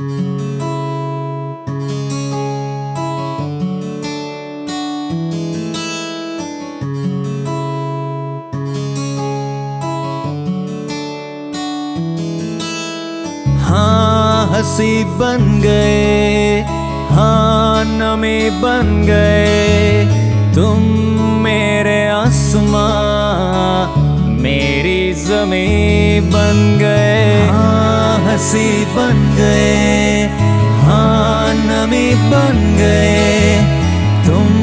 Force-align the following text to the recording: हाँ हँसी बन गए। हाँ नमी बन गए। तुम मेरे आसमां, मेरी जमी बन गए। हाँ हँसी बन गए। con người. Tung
हाँ 0.00 0.08
हँसी 14.46 15.04
बन 15.04 15.60
गए। 15.60 16.64
हाँ 17.10 17.84
नमी 17.84 18.50
बन 18.50 19.04
गए। 19.06 20.04
तुम 20.54 20.82
मेरे 21.42 22.08
आसमां, 22.08 23.88
मेरी 24.40 25.12
जमी 25.14 26.20
बन 26.20 26.78
गए। 26.80 27.48
हाँ 27.48 28.18
हँसी 28.24 28.84
बन 28.84 29.36
गए। 29.38 29.79
con 32.50 32.76
người. 32.76 33.10
Tung 34.26 34.59